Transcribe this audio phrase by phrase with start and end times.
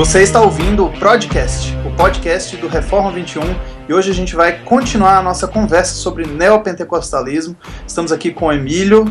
[0.00, 3.42] Você está ouvindo o Podcast, o podcast do Reforma 21,
[3.86, 7.54] e hoje a gente vai continuar a nossa conversa sobre neopentecostalismo.
[7.86, 9.04] Estamos aqui com o Emílio,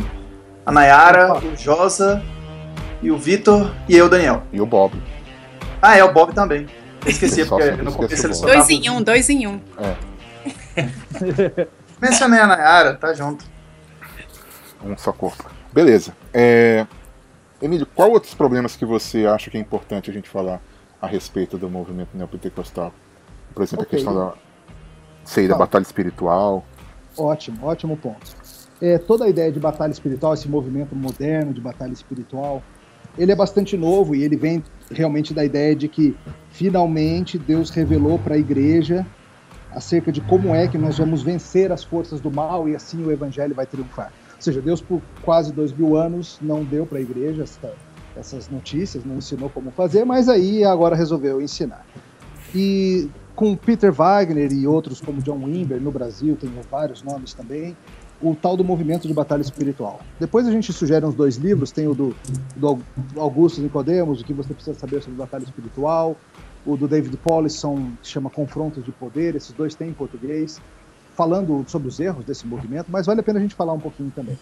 [0.66, 2.20] a Nayara, o Josa
[3.00, 4.42] e o Vitor e eu, Daniel.
[4.52, 5.00] E o Bob.
[5.80, 6.66] Ah, é o Bob também.
[7.04, 8.52] Eu esqueci, porque no esqueci começo o ele só Bob.
[8.52, 9.60] tava- Dois em um, dois em um.
[12.02, 13.44] Mencionei a Nayara, tá junto.
[14.84, 15.48] Um só corpo.
[15.72, 16.12] Beleza.
[16.34, 16.84] É...
[17.62, 20.60] Emílio, qual outros problemas que você acha que é importante a gente falar
[21.00, 22.92] a respeito do movimento neopentecostal?
[23.54, 23.96] Por exemplo, Ok.
[23.98, 24.34] a questão da,
[25.24, 26.64] sei, da batalha espiritual.
[27.16, 28.36] Ótimo, ótimo ponto.
[28.80, 32.62] É, toda a ideia de batalha espiritual, esse movimento moderno de batalha espiritual,
[33.18, 36.16] ele é bastante novo e ele vem realmente da ideia de que
[36.50, 39.04] finalmente Deus revelou para a igreja
[39.72, 43.10] acerca de como é que nós vamos vencer as forças do mal e assim o
[43.10, 44.12] evangelho vai triunfar.
[44.36, 47.72] Ou seja, Deus por quase dois mil anos não deu para a igreja essa-
[48.16, 51.84] essas notícias, não ensinou como fazer, mas aí agora resolveu ensinar.
[52.54, 57.76] E com Peter Wagner e outros como John Wimber no Brasil, tem vários nomes também,
[58.20, 60.00] o tal do movimento de batalha espiritual.
[60.18, 62.14] Depois a gente sugere uns dois livros, tem o do,
[62.54, 62.78] do
[63.16, 66.16] Augusto Nicodemos, o que você precisa saber sobre batalha espiritual,
[66.66, 70.60] o do David Paulison, que chama Confrontos de Poder, esses dois têm em português,
[71.16, 74.12] falando sobre os erros desse movimento, mas vale a pena a gente falar um pouquinho
[74.14, 74.38] também.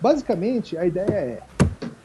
[0.00, 1.42] Basicamente, a ideia é,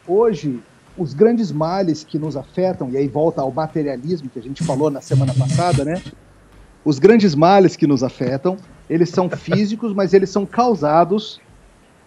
[0.08, 0.61] hoje,
[0.97, 4.91] os grandes males que nos afetam, e aí volta ao materialismo que a gente falou
[4.91, 6.02] na semana passada, né?
[6.86, 8.58] Os grandes males que nos afetam,
[8.89, 11.41] eles são físicos, mas eles são causados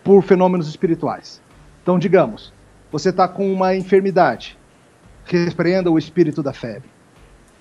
[0.04, 1.40] por fenômenos espirituais.
[1.82, 2.52] Então, digamos,
[2.92, 4.56] você está com uma enfermidade,
[5.24, 6.88] repreenda o espírito da febre.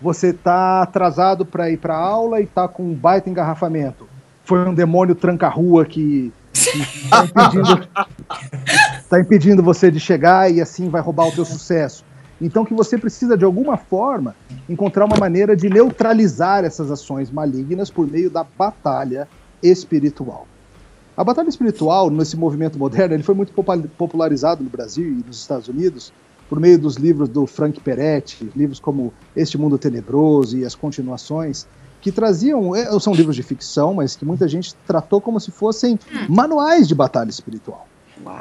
[0.02, 4.08] Você está atrasado para ir para aula e está com um baita engarrafamento.
[4.44, 7.88] Foi um demônio tranca-rua que está impedindo,
[9.10, 12.04] tá impedindo você de chegar e assim vai roubar o teu sucesso.
[12.42, 14.36] Então que você precisa de alguma forma
[14.68, 19.28] encontrar uma maneira de neutralizar essas ações malignas por meio da batalha
[19.64, 20.48] espiritual.
[21.16, 23.54] A batalha espiritual nesse movimento moderno ele foi muito
[23.98, 26.12] popularizado no Brasil e nos Estados Unidos
[26.50, 31.66] por meio dos livros do Frank Peretti, livros como Este Mundo Tenebroso e as continuações,
[32.02, 35.98] que traziam, eh, são livros de ficção, mas que muita gente tratou como se fossem
[36.30, 37.88] manuais de batalha espiritual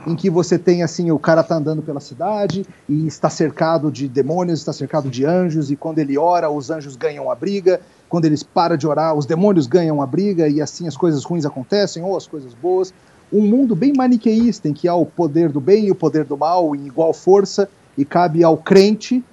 [0.06, 4.08] em que você tem assim, o cara tá andando pela cidade e está cercado de
[4.08, 8.24] demônios, está cercado de anjos, e quando ele ora, os anjos ganham a briga, quando
[8.24, 12.02] eles param de orar, os demônios ganham a briga, e assim as coisas ruins acontecem,
[12.02, 12.92] ou as coisas boas.
[13.32, 16.36] Um mundo bem maniqueísta, em que há o poder do bem e o poder do
[16.36, 19.24] mal em igual força, e cabe ao crente,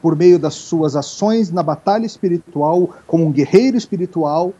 [0.00, 4.54] por meio das suas ações na batalha espiritual, como um guerreiro espiritual,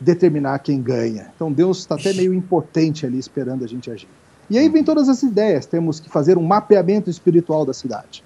[0.00, 1.30] determinar quem ganha.
[1.34, 4.08] Então Deus está até meio impotente ali esperando a gente agir.
[4.48, 5.66] E aí vem todas as ideias.
[5.66, 8.22] Temos que fazer um mapeamento espiritual da cidade.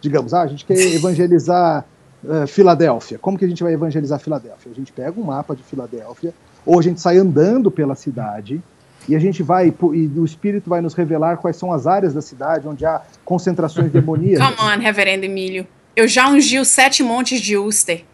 [0.00, 1.84] Digamos, ah, a gente quer evangelizar
[2.28, 3.18] eh, Filadélfia.
[3.18, 4.70] Como que a gente vai evangelizar Filadélfia?
[4.70, 6.32] A gente pega um mapa de Filadélfia,
[6.64, 8.62] ou a gente sai andando pela cidade
[9.08, 12.22] e a gente vai e o Espírito vai nos revelar quais são as áreas da
[12.22, 14.56] cidade onde há concentrações demoníacas.
[14.56, 15.66] Come on, reverendo Emílio.
[15.96, 18.04] Eu já ungi os sete montes de Ulster.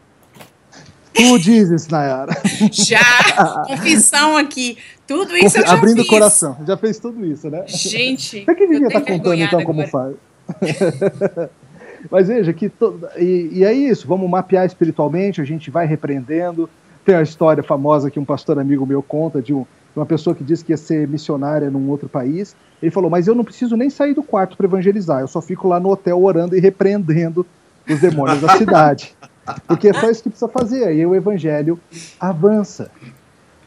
[1.18, 2.32] Tu dizes, Nayara.
[2.72, 3.64] Já!
[3.66, 4.78] Confissão aqui.
[5.06, 6.56] Tudo isso eu já Abrindo o coração.
[6.66, 7.64] Já fez tudo isso, né?
[7.66, 10.14] Gente, Você que devia tô estar contando então como agora.
[10.50, 10.78] faz.
[12.10, 16.68] Mas veja que to- e, e é isso, vamos mapear espiritualmente, a gente vai repreendendo.
[17.04, 20.34] Tem a história famosa que um pastor amigo meu conta de, um- de uma pessoa
[20.36, 22.54] que disse que ia ser missionária num outro país.
[22.80, 25.66] Ele falou: Mas eu não preciso nem sair do quarto para evangelizar, eu só fico
[25.66, 27.44] lá no hotel orando e repreendendo
[27.88, 29.14] os demônios da cidade.
[29.66, 31.78] Porque é só isso que precisa fazer, aí o evangelho
[32.18, 32.90] avança.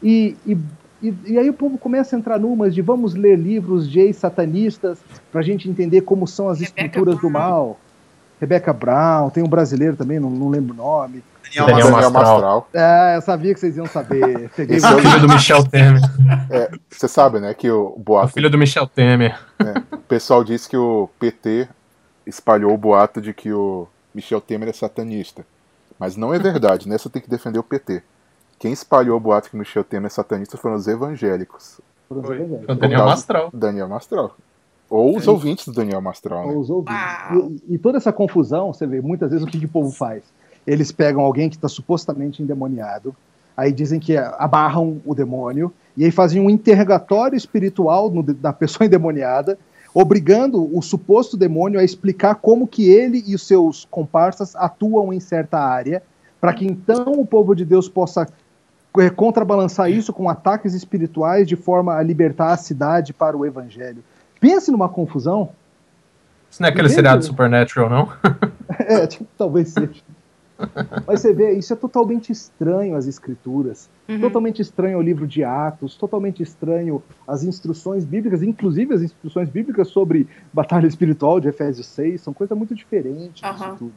[0.02, 0.58] E, e,
[1.02, 5.00] e, e aí o povo começa a entrar numas de vamos ler livros de ex-satanistas
[5.31, 7.32] para a gente entender como são as Rebecca escrituras do Brown.
[7.32, 7.79] mal.
[8.40, 11.23] Rebecca Brown, tem um brasileiro também, não, não lembro o nome.
[11.55, 12.11] Daniel Daniel Mastral.
[12.11, 12.70] Mastral.
[12.73, 14.50] É, eu sabia que vocês iam saber.
[14.55, 16.02] Peguei Esse é o Filho do Michel Temer.
[16.90, 19.38] Você sabe, né, que o O boato, filho do Michel Temer.
[19.91, 21.67] o pessoal disse que o PT
[22.26, 25.46] espalhou o boato de que o Michel Temer é satanista.
[26.02, 28.02] Mas não é verdade, nessa tem que defender o PT.
[28.58, 31.80] Quem espalhou o boato que o Michel Temer é satanista foram os evangélicos.
[32.09, 32.38] Foram os Foi.
[32.38, 32.76] evangélicos.
[32.76, 33.50] O Daniel Mastral.
[33.53, 34.36] Daniel Mastral.
[34.90, 36.53] Ou os ouvintes do Daniel Mastral, né?
[36.53, 37.62] Ou os ouvintes.
[37.70, 40.24] E, e toda essa confusão, você vê, muitas vezes o que, que o povo faz?
[40.66, 43.16] Eles pegam alguém que está supostamente endemoniado,
[43.56, 48.86] aí dizem que abarram o demônio, e aí fazem um interrogatório espiritual no- da pessoa
[48.88, 49.56] endemoniada,
[49.93, 55.20] obrigando o suposto demônio a explicar como que ele e os seus comparsas atuam em
[55.20, 56.02] certa área,
[56.40, 58.28] para que então o povo de Deus possa
[58.97, 64.03] eh, contrabalançar isso com ataques espirituais de forma a libertar a cidade para o evangelho.
[64.40, 65.49] Pense numa confusão.
[66.49, 68.09] Isso não é aquele seriado Supernatural, não?
[68.79, 70.02] É, tipo, talvez seja.
[71.08, 74.19] Mas você vê, isso é totalmente estranho às escrituras, Uhum.
[74.19, 79.87] totalmente estranho ao livro de Atos, totalmente estranho às instruções bíblicas, inclusive as instruções bíblicas
[79.87, 83.75] sobre batalha espiritual de Efésios 6, são coisa muito diferente disso Aham.
[83.78, 83.96] tudo.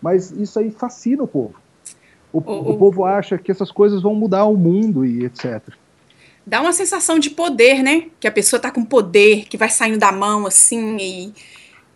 [0.00, 1.54] Mas isso aí fascina o povo.
[2.32, 5.60] O, O- o povo acha que essas coisas vão mudar o mundo e etc.
[6.46, 8.08] Dá uma sensação de poder, né?
[8.20, 11.32] Que a pessoa tá com poder, que vai saindo da mão assim e,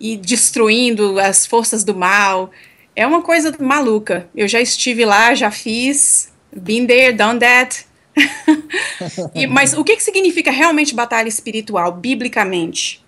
[0.01, 2.51] e destruindo as forças do mal.
[2.99, 4.29] É uma coisa maluca.
[4.35, 6.33] Eu já estive lá, já fiz.
[6.53, 7.87] Been there, done that.
[9.33, 13.07] E- mas o que, que significa realmente batalha espiritual, biblicamente?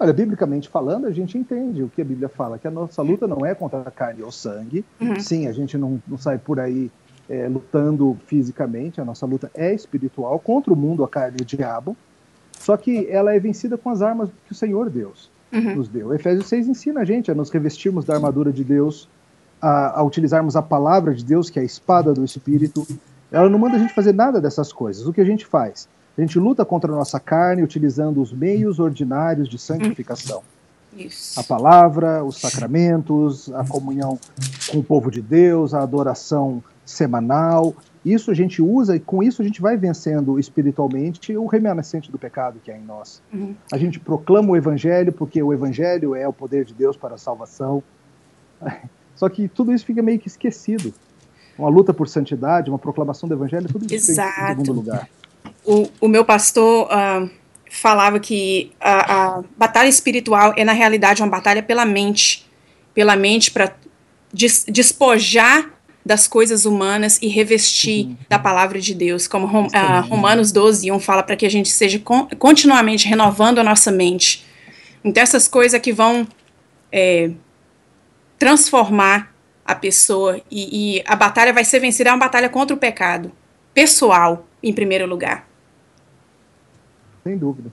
[0.00, 3.28] Olha, biblicamente falando, a gente entende o que a Bíblia fala, que a nossa luta
[3.28, 4.84] não é contra a carne ou sangue.
[5.00, 5.20] Uhum.
[5.20, 6.90] Sim, a gente não, não sai por aí
[7.30, 11.46] é, lutando fisicamente, a nossa luta é espiritual contra o mundo, a carne e o
[11.46, 11.96] diabo.
[12.58, 15.76] Só que ela é vencida com as armas que o Senhor Deus Uhum.
[15.76, 16.14] nos deu.
[16.14, 19.08] Efésios 6 ensina a gente a nos revestirmos da armadura de Deus,
[19.60, 22.86] a, a utilizarmos a palavra de Deus, que é a espada do Espírito.
[23.32, 25.06] Ela não manda a gente fazer nada dessas coisas.
[25.06, 25.88] O que a gente faz?
[26.16, 30.42] A gente luta contra a nossa carne utilizando os meios ordinários de santificação.
[30.96, 31.38] Isso.
[31.38, 34.18] A palavra, os sacramentos, a comunhão
[34.70, 37.74] com o povo de Deus, a adoração semanal.
[38.12, 42.18] Isso a gente usa e com isso a gente vai vencendo espiritualmente o remanescente do
[42.18, 43.22] pecado que é em nós.
[43.32, 43.54] Uhum.
[43.70, 47.18] A gente proclama o evangelho porque o evangelho é o poder de Deus para a
[47.18, 47.82] salvação.
[49.14, 50.94] Só que tudo isso fica meio que esquecido.
[51.58, 55.08] Uma luta por santidade, uma proclamação do evangelho, tudo isso fica em segundo lugar.
[55.64, 57.28] O, o meu pastor ah,
[57.70, 62.48] falava que a, a batalha espiritual é, na realidade, uma batalha pela mente.
[62.94, 63.74] Pela mente para
[64.32, 65.77] des, despojar
[66.08, 69.28] das coisas humanas e revestir da palavra de Deus.
[69.28, 73.58] Como Rom, ah, Romanos 12, 1 fala para que a gente seja con, continuamente renovando
[73.58, 74.42] a nossa mente.
[75.04, 76.26] Então, essas coisas que vão
[76.90, 77.30] é,
[78.38, 79.34] transformar
[79.66, 83.30] a pessoa e, e a batalha vai ser vencida é uma batalha contra o pecado.
[83.74, 85.46] Pessoal, em primeiro lugar.
[87.22, 87.70] Sem dúvida.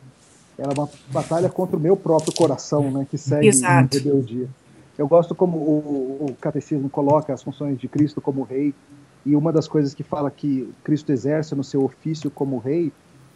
[0.58, 3.96] Ela é uma batalha contra o meu próprio coração, né, que segue Exato.
[3.96, 4.50] em rebeldia.
[4.98, 8.74] Eu gosto como o, o catecismo coloca as funções de Cristo como rei,
[9.26, 12.92] e uma das coisas que fala que Cristo exerce no seu ofício como rei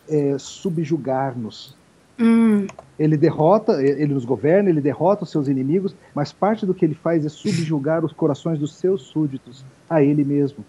[0.07, 1.75] é subjugar-nos.
[2.19, 2.67] Hum,
[2.97, 6.93] Ele derrota, ele nos governa, ele derrota os seus inimigos, mas parte do que ele
[6.93, 10.65] faz é subjugar os corações dos seus súditos a ele mesmo.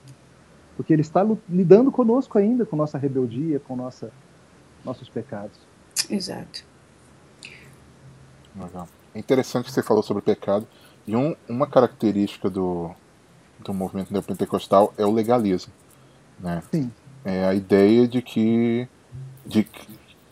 [0.77, 4.11] Porque ele está lidando conosco ainda, com nossa rebeldia, com nossa,
[4.85, 5.59] nossos pecados.
[6.09, 6.65] exato.
[8.57, 8.89] Legal.
[9.15, 10.67] É interessante que você falou sobre o pecado.
[11.07, 12.91] E um- uma característica do,
[13.59, 15.73] do movimento neopentecostal é o legalismo.
[16.39, 16.62] Né?
[16.71, 16.91] Sim.
[17.25, 18.89] É a ideia de que,
[19.45, 19.67] de,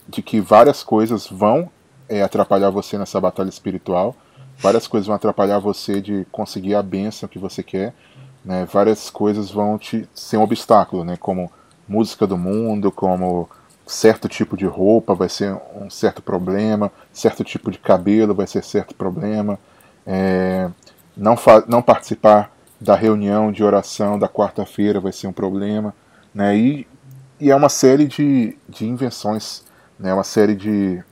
[0.09, 1.71] de que várias coisas vão
[2.09, 4.17] é, atrapalhar você nessa batalha espiritual,
[4.57, 7.95] várias coisas vão atrapalhar você de conseguir a bênção que você quer,
[8.45, 8.65] né?
[8.65, 11.17] várias coisas vão te ser um obstáculo, né?
[11.17, 11.51] como
[11.87, 13.49] música do mundo, como
[13.89, 18.65] certo tipo de roupa vai ser um certo problema, certo tipo de cabelo vai ser
[18.65, 19.59] certo problema,
[20.07, 20.71] é,
[21.17, 21.37] não,
[21.69, 25.95] não participar da reunião de oração da quarta-feira vai ser um problema,
[26.35, 26.57] né?
[26.57, 26.89] E,
[27.41, 29.65] e é uma série de, de invenções,
[29.99, 30.15] né?
[30.15, 31.03] Uma série de,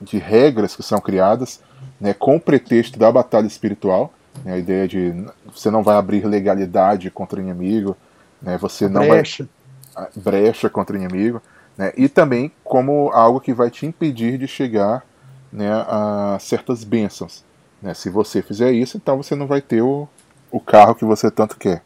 [0.00, 1.60] de regras que são criadas,
[2.00, 2.14] né?
[2.14, 4.12] Com o pretexto da batalha espiritual,
[4.44, 4.54] né?
[4.54, 5.14] A ideia de
[5.52, 7.96] você não vai abrir legalidade contra o inimigo,
[8.40, 8.58] né?
[8.58, 9.48] Você não vai Brecha.
[9.94, 11.42] a- brecha contra o inimigo,
[11.76, 11.92] né?
[11.96, 15.04] e também como algo que vai te impedir de chegar
[15.52, 17.44] né, a certas bênçãos.
[17.80, 17.94] Né?
[17.94, 20.08] Se você fizer isso, então você não vai ter o,
[20.50, 21.82] o carro que você tanto quer.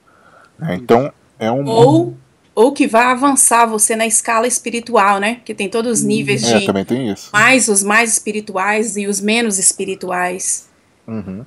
[0.59, 0.75] né?
[0.76, 2.16] Então é um Ou,
[2.54, 5.40] ou que vai avançar você na escala espiritual, né?
[5.44, 7.30] Que tem todos os níveis é, de também tem isso.
[7.32, 10.68] mais os mais espirituais e os menos espirituais.
[11.06, 11.44] Uhum.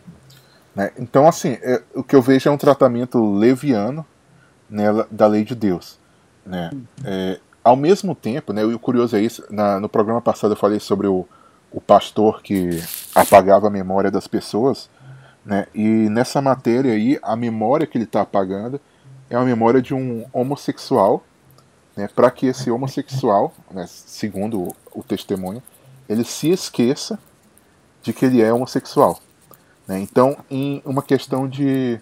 [0.75, 0.91] Né?
[0.97, 4.05] Então, assim, é- o que eu vejo é um tratamento leviano
[4.69, 5.99] né, da lei de Deus.
[6.45, 6.71] Né?
[7.05, 10.57] É, ao mesmo tempo, né, e o curioso é isso, na- no programa passado eu
[10.57, 11.25] falei sobre o,
[11.71, 12.81] o pastor que
[13.15, 14.89] apagava a memória das pessoas,
[15.45, 18.79] né, e nessa matéria aí, a memória que ele está apagando
[19.29, 21.23] é a memória de um homossexual,
[21.95, 25.61] né, para que esse homossexual, né, segundo o, o testemunho,
[26.09, 27.17] ele se esqueça
[28.01, 29.19] de que ele é homossexual.
[29.87, 29.99] né?
[29.99, 31.99] Então, em uma questão de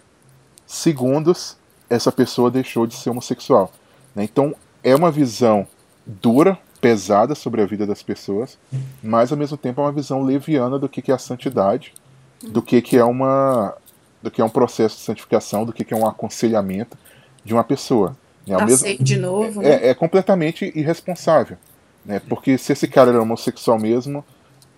[0.66, 1.58] segundos,
[1.90, 3.72] essa pessoa deixou de ser homossexual.
[4.16, 4.24] né?
[4.24, 5.68] Então, é uma visão
[6.06, 8.58] dura, pesada sobre a vida das pessoas,
[9.04, 11.94] mas ao mesmo tempo é uma visão leviana do que que é a santidade,
[12.42, 13.76] do que que é uma
[14.24, 16.98] do que é um processo de santificação, do que que é um aconselhamento
[17.44, 18.16] de uma pessoa.
[18.48, 18.56] né?
[18.56, 19.70] Ao mesmo- Nascer de novo, né?
[19.70, 21.58] é, é completamente irresponsável.
[22.06, 22.20] Né?
[22.28, 24.24] Porque se esse cara era homossexual mesmo,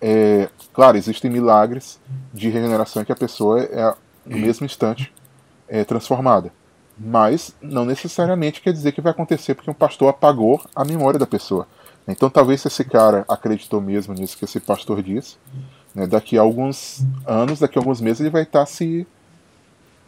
[0.02, 2.00] é, claro, existem milagres
[2.34, 3.94] de regeneração em que a pessoa é,
[4.26, 5.12] no mesmo instante
[5.68, 6.52] é, transformada.
[6.98, 11.26] Mas não necessariamente quer dizer que vai acontecer porque um pastor apagou a memória da
[11.28, 11.68] pessoa.
[12.08, 15.38] Então talvez se esse cara acreditou mesmo nisso que esse pastor disse,
[15.96, 19.08] né, daqui a alguns anos, daqui a alguns meses ele vai estar se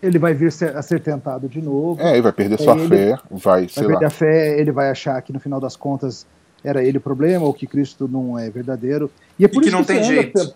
[0.04, 2.00] ele vai vir a ser tentado de novo.
[2.02, 4.08] É, ele vai perder sua ele fé, vai, vai sei perder lá.
[4.08, 6.28] a fé, ele vai achar que no final das contas
[6.64, 9.10] era ele o problema, ou que Cristo não é verdadeiro.
[9.40, 10.34] E, é por que isso não você tem jeito.
[10.34, 10.54] pela-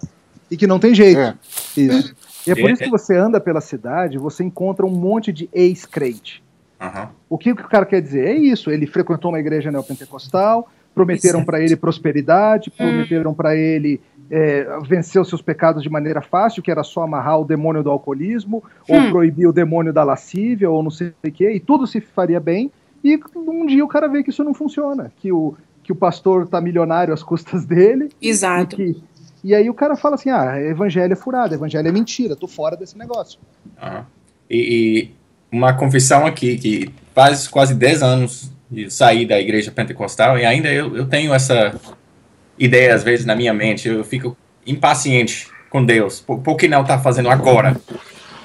[0.51, 1.19] E que não tem jeito.
[1.19, 1.35] É.
[1.77, 2.13] Isso.
[2.47, 5.49] E é por É, isso que você anda pela cidade, você encontra um monte de
[5.53, 6.43] ex-crente.
[6.79, 7.09] Aham.
[7.29, 8.25] O que o cara quer dizer?
[8.27, 14.65] É isso, ele frequentou uma igreja neopentecostal, prometeram para ele prosperidade, prometeram para ele é,
[14.87, 18.63] vencer os seus pecados de maneira fácil, que era só amarrar o demônio do alcoolismo,
[18.87, 19.11] ou Hum.
[19.11, 22.71] proibir o demônio da lascívia, ou não sei o quê, e tudo se faria bem,
[23.03, 26.47] e um dia o cara vê que isso não funciona, que o, que o pastor
[26.47, 28.75] tá milionário às custas dele, e, Exato.
[28.75, 29.01] que,
[29.43, 32.75] e aí o cara fala assim, ah, evangelho é furado, evangelho é mentira, tô fora
[32.75, 33.39] desse negócio.
[33.81, 34.05] aham.
[34.49, 35.11] E,
[35.51, 40.45] e uma confissão aqui, que faz quase 10 anos de sair da igreja pentecostal e
[40.45, 41.73] ainda eu, eu tenho essa
[42.57, 46.81] ideia às vezes na minha mente, eu fico impaciente com Deus, por, por que não
[46.81, 47.79] está fazendo agora,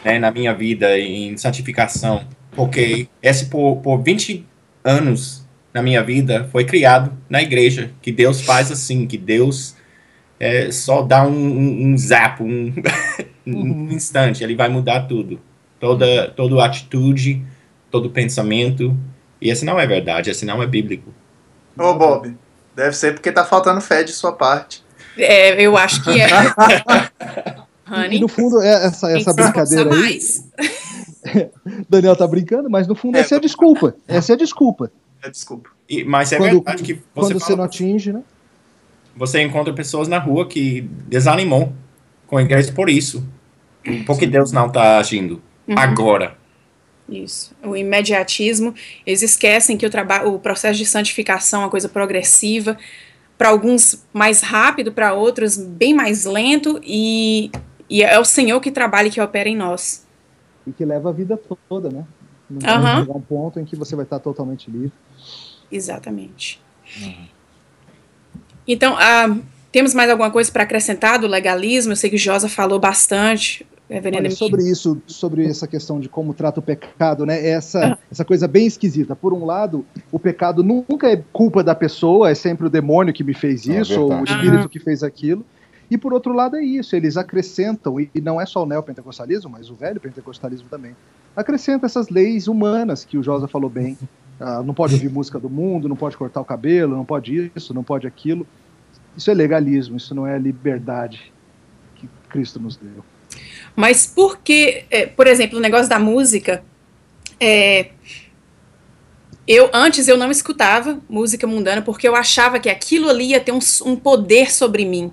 [0.05, 4.47] né, na minha vida em santificação, porque esse por, por 20
[4.83, 9.75] anos na minha vida foi criado na igreja, que Deus faz assim, que Deus
[10.45, 12.73] é, só dá um, um, um zap, um,
[13.47, 15.41] um instante, ele vai mudar tudo,
[15.81, 17.43] toda, toda atitude,
[17.91, 18.95] todo pensamento,
[19.41, 21.11] e esse não é verdade, esse não é bíblico.
[21.79, 22.37] Ô, Bob,
[22.77, 24.85] deve ser porque tá faltando fé de sua parte.
[25.17, 26.29] É, eu acho que é.
[27.87, 30.49] E Honey, no fundo, é essa, essa brincadeira aí, mais.
[31.89, 33.95] Daniel tá brincando, mas no fundo É, essa é a desculpa.
[34.09, 34.91] Essa é a desculpa.
[35.23, 35.69] É, Desculpa.
[35.89, 38.23] E- mas é Quando- verdade que você, Quando você fala- não atinge, né?
[39.17, 41.73] Você encontra pessoas na rua que desanimou
[42.27, 43.27] com a igreja por isso,
[44.07, 45.79] porque Deus não está agindo Uhum.
[45.79, 46.37] agora.
[47.09, 47.55] Isso.
[47.63, 48.75] O imediatismo,
[49.07, 49.91] eles esquecem que o,
[50.29, 52.77] o processo de santificação é uma coisa progressiva,
[53.37, 57.51] para alguns mais rápido, para outros bem mais lento, e,
[57.91, 60.07] e é o Senhor que trabalha e que opera em nós.
[60.67, 62.05] E que leva a vida toda, né?
[62.49, 63.01] Não vai Aham.
[63.01, 64.93] chegar um ponto em que você vai estar totalmente livre.
[65.71, 66.61] Exatamente.
[68.67, 69.37] Então, ah,
[69.71, 71.93] temos mais alguma coisa para acrescentar do legalismo?
[71.93, 73.67] Eu sei que o Josa falou bastante.
[73.89, 77.47] Reverendo Olha, sobre isso, sobre essa questão de como trata o pecado, né?
[77.47, 79.15] Essa, essa coisa bem esquisita.
[79.15, 83.23] Por um lado, o pecado nunca é culpa da pessoa, é sempre o demônio que
[83.23, 85.45] me fez É isso, ou o espírito que fez aquilo.
[85.91, 89.51] E por outro lado é isso, eles acrescentam, e e não é só o neopentecostalismo,
[89.51, 90.97] mas o velho pentecostalismo também,
[91.37, 93.99] acrescenta essas leis humanas que o Josa falou bem.
[94.41, 97.73] Ah, não pode ouvir música do mundo, não pode cortar o cabelo, não pode isso,
[97.73, 98.47] não pode aquilo.
[99.17, 101.33] Isso é legalismo, isso não é a liberdade
[101.97, 103.05] que Cristo nos deu.
[103.77, 106.65] Mas por que, é, por exemplo, o negócio da música,
[107.39, 107.91] é,
[109.47, 113.53] eu antes eu não escutava música mundana porque eu achava que aquilo ali ia ter
[113.53, 115.13] um, um poder sobre mim.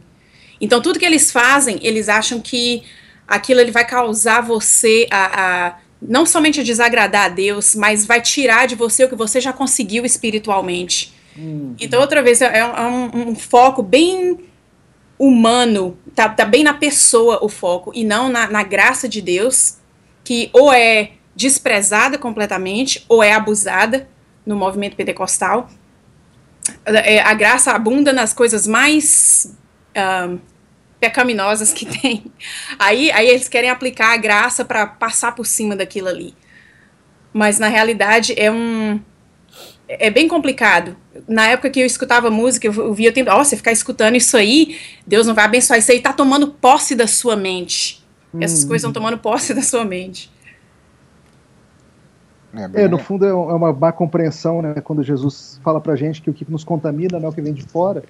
[0.59, 2.83] Então tudo que eles fazem, eles acham que
[3.27, 8.67] aquilo ele vai causar você a, a- não somente desagradar a Deus, mas vai tirar
[8.67, 11.13] de você o que você já conseguiu espiritualmente.
[11.79, 14.39] Então, outra vez, é, é um, um foco bem
[15.17, 19.77] humano, tá, tá bem na pessoa o foco, e não na, na graça de Deus,
[20.23, 24.09] que ou é desprezada completamente, ou é abusada
[24.45, 25.69] no movimento pentecostal.
[26.85, 29.55] É, a graça abunda nas coisas mais
[29.95, 30.35] ah,
[31.01, 32.31] pecaminosas que tem.
[32.79, 36.33] Aí, aí eles querem aplicar a graça para passar por cima daquilo ali.
[37.33, 38.99] Mas na realidade é um
[39.99, 40.95] é bem complicado.
[41.27, 44.37] Na época que eu escutava música, eu via o tempo, ó, você ficar escutando isso
[44.37, 48.01] aí, Deus não vai abençoar isso aí, tá tomando posse da sua mente.
[48.39, 48.67] Essas Hum.
[48.67, 50.31] coisas estão tomando posse da sua mente.
[52.53, 54.75] É, É, no fundo é é uma má compreensão, né?
[54.81, 57.53] Quando Jesus fala pra gente que o que nos contamina não é o que vem
[57.53, 58.03] de fora,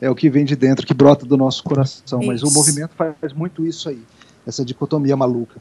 [0.00, 2.20] é o que vem de dentro, que brota do nosso coração.
[2.24, 2.54] Mas o Isso.
[2.54, 4.02] movimento faz muito isso aí,
[4.46, 5.60] essa dicotomia maluca.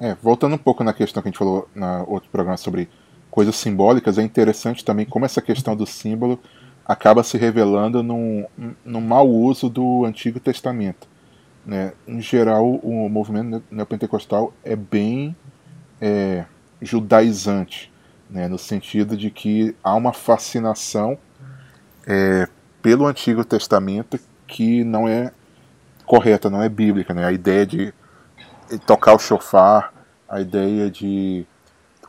[0.00, 2.88] É, voltando um pouco na questão que a gente falou na outro programa sobre
[3.30, 6.38] coisas simbólicas, é interessante também como essa questão do símbolo
[6.84, 8.44] acaba se revelando num,
[8.84, 11.08] num mau uso do Antigo Testamento.
[11.64, 11.92] Né?
[12.06, 15.34] Em geral, o movimento neopentecostal é bem
[16.00, 16.44] é,
[16.82, 17.90] judaizante,
[18.28, 18.48] né?
[18.48, 21.16] no sentido de que há uma fascinação
[22.06, 22.48] é,
[22.82, 25.32] pelo Antigo Testamento que não é
[26.06, 27.14] correta, não é bíblica.
[27.14, 27.24] Né?
[27.24, 27.92] A ideia de
[28.86, 29.92] tocar o chofar,
[30.28, 31.46] a ideia de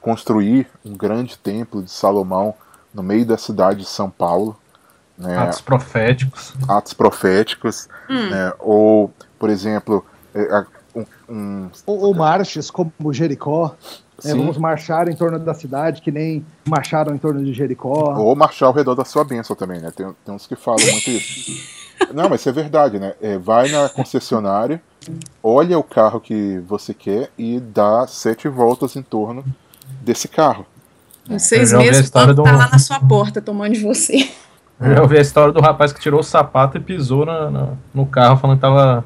[0.02, 2.54] construir um grande templo de Salomão
[2.94, 4.58] no meio da cidade de São Paulo,
[5.18, 6.54] né, Atos proféticos.
[6.68, 8.30] atos proféticos, Hum.
[8.30, 13.76] né, ou, por exemplo, é, um, um Ou, ou marches como Jericó.
[14.24, 14.34] Né?
[14.34, 18.16] Vamos marchar em torno da cidade, que nem marcharam em torno de Jericó.
[18.18, 19.92] ou marchar ao redor da sua bênção também, né?
[19.96, 21.76] Tem, tem uns que falam muito isso.
[22.14, 23.14] Não, mas isso é verdade, né?
[23.22, 24.82] É, vai na concessionária,
[25.42, 29.44] olha o carro que você quer e dá sete voltas em torno
[30.02, 30.66] desse carro.
[31.30, 34.30] Em seis ouvi a meses, tá do- lá na sua porta tomando de você.
[34.80, 37.74] Eu já ouvi a história do rapaz que tirou o sapato e pisou na- na-
[37.94, 39.06] no carro, falando que tava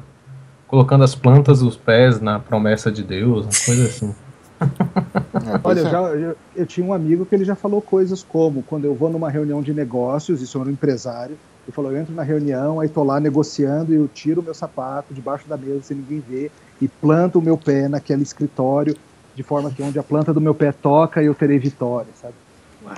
[0.66, 4.14] colocando as plantas dos pés na promessa de Deus, uma coisa assim.
[4.60, 5.90] É, Olha, eu, é.
[5.90, 9.10] já, eu, eu tinha um amigo que ele já falou coisas como, quando eu vou
[9.10, 12.88] numa reunião de negócios, isso era um empresário, ele falou, eu entro na reunião, aí
[12.88, 16.52] tô lá negociando e eu tiro o meu sapato debaixo da mesa sem ninguém ver
[16.80, 18.94] e planto o meu pé naquele escritório,
[19.34, 22.36] de forma que onde a planta do meu pé toca eu terei vitória, sabe?
[22.82, 22.96] Uau.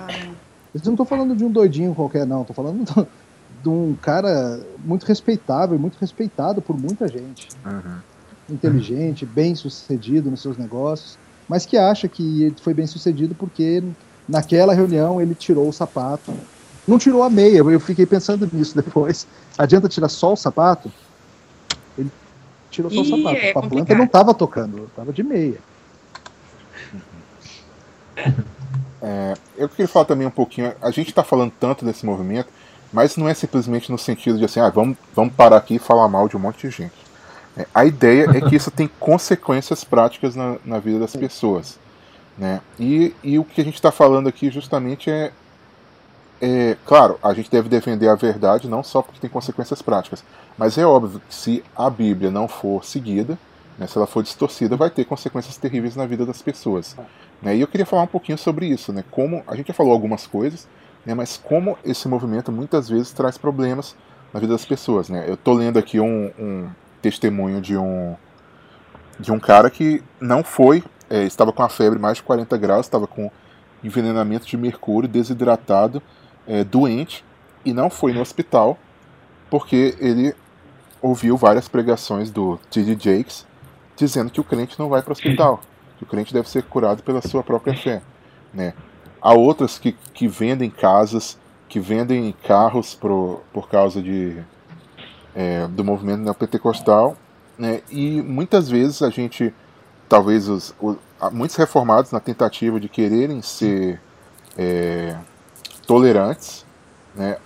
[0.74, 3.08] Eu não tô falando de um doidinho qualquer, não, tô falando do-
[3.48, 7.52] de um cara muito respeitável, muito respeitado por muita gente.
[7.64, 8.00] Uhum.
[8.48, 11.18] inteligente, bem sucedido nos seus negócios,
[11.52, 13.82] mas que acha que ele foi bem sucedido porque
[14.26, 16.32] naquela reunião ele tirou o sapato.
[16.88, 19.26] Não tirou a meia, eu fiquei pensando nisso depois.
[19.58, 20.90] Adianta tirar só o sapato?
[21.98, 22.10] Ele
[22.70, 23.36] tirou só o Ih, sapato.
[23.36, 25.58] é a planta não estava tocando, estava de meia.
[29.04, 30.72] É, eu queria falar também um pouquinho.
[30.80, 32.48] A gente está falando tanto desse movimento,
[32.92, 36.06] mas não é simplesmente no sentido de assim, ah, vamos, vamos parar aqui e falar
[36.06, 36.94] mal de um monte de gente.
[37.56, 41.78] É, a ideia é que isso tem consequências práticas na, na vida das pessoas.
[42.36, 42.60] Né?
[42.78, 45.32] E, e o que a gente está falando aqui justamente é,
[46.40, 46.76] é.
[46.86, 50.24] Claro, a gente deve defender a verdade não só porque tem consequências práticas,
[50.56, 53.38] mas é óbvio que se a Bíblia não for seguida,
[53.78, 56.96] né, se ela for distorcida, vai ter consequências terríveis na vida das pessoas.
[57.42, 57.56] Né?
[57.56, 59.04] E eu queria falar um pouquinho sobre isso, né?
[59.10, 60.66] Como a gente já falou algumas coisas,
[61.04, 61.14] né?
[61.14, 63.96] Mas como esse movimento muitas vezes traz problemas
[64.32, 65.24] na vida das pessoas, né?
[65.26, 66.70] Eu tô lendo aqui um, um
[67.02, 68.16] testemunho de um
[69.20, 72.86] de um cara que não foi, é, estava com a febre mais de 40 graus,
[72.86, 73.30] estava com
[73.84, 76.02] envenenamento de mercúrio, desidratado,
[76.46, 77.24] é, doente
[77.64, 78.78] e não foi no hospital
[79.50, 80.34] porque ele
[81.00, 82.96] ouviu várias pregações do T.D.
[82.98, 83.46] Jakes
[83.96, 85.60] dizendo que o crente não vai para o hospital
[86.02, 88.02] que o crente deve ser curado pela sua própria fé.
[88.52, 88.74] Né?
[89.20, 91.38] Há outras que, que vendem casas,
[91.68, 94.36] que vendem carros pro, por causa de,
[95.34, 97.16] é, do movimento neopentecostal,
[97.58, 97.82] né?
[97.90, 99.52] e muitas vezes a gente,
[100.08, 104.00] talvez os, o- há muitos reformados na tentativa de quererem ser
[104.56, 105.16] é,
[105.86, 106.64] tolerantes,
[107.14, 107.36] né?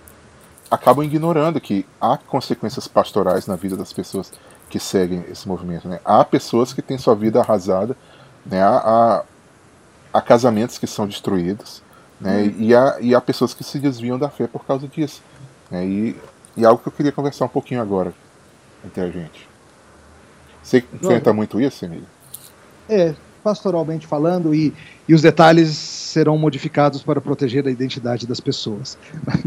[0.71, 4.33] acabam ignorando que há consequências pastorais na vida das pessoas
[4.69, 5.89] que seguem esse movimento.
[5.89, 6.01] Né?
[6.05, 7.97] Há pessoas que têm sua vida arrasada
[8.45, 8.63] né?
[8.63, 9.25] Há, há,
[10.13, 11.83] há casamentos que são destruídos,
[12.21, 12.47] né?
[12.59, 15.21] e, há, e há pessoas que se desviam da fé por causa disso.
[15.71, 15.85] Né?
[15.85, 16.17] E,
[16.57, 18.13] e algo que eu queria conversar um pouquinho agora
[18.85, 19.49] entre a gente.
[20.63, 22.07] Você enfrenta muito isso, Emílio?
[22.89, 24.75] É, pastoralmente falando, e,
[25.09, 28.99] e os detalhes serão modificados para proteger a identidade das pessoas.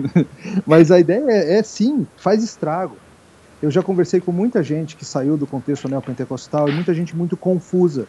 [0.65, 2.95] Mas a ideia é, é sim, faz estrago.
[3.61, 7.35] Eu já conversei com muita gente que saiu do contexto neopentecostal e muita gente muito
[7.35, 8.07] confusa.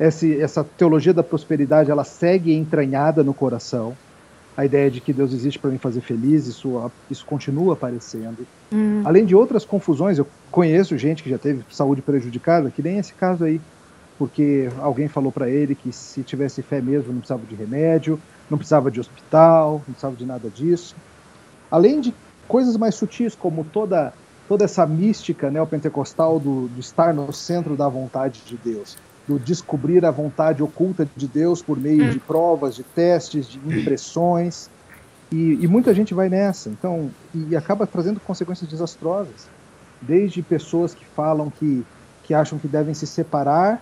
[0.00, 3.94] Esse, essa teologia da prosperidade ela segue entranhada no coração.
[4.56, 8.46] A ideia de que Deus existe para me fazer feliz, isso, isso continua aparecendo.
[8.70, 12.98] Hum, Além de outras confusões, eu conheço gente que já teve saúde prejudicada, que nem
[12.98, 13.60] esse caso aí,
[14.18, 18.58] porque alguém falou para ele que se tivesse fé mesmo não precisava de remédio, não
[18.58, 20.94] precisava de hospital, não precisava de nada disso.
[21.70, 22.14] Além de
[22.46, 24.12] coisas mais sutis, como toda
[24.48, 30.04] toda essa mística neopentecostal do, do estar no centro da vontade de Deus, do descobrir
[30.04, 34.68] a vontade oculta de Deus por meio de provas, de testes, de impressões.
[35.30, 39.48] E, e muita gente vai nessa, então, e acaba trazendo consequências desastrosas.
[40.00, 41.84] Desde pessoas que falam que,
[42.24, 43.80] que acham que devem se separar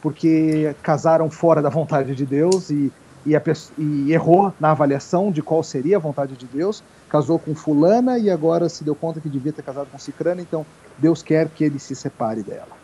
[0.00, 2.92] porque casaram fora da vontade de Deus e,
[3.26, 3.42] e, a,
[3.76, 8.30] e errou na avaliação de qual seria a vontade de Deus, casou com fulana e
[8.30, 10.64] agora se deu conta que devia ter casado com cicrana, então
[10.96, 12.78] Deus quer que ele se separe dela.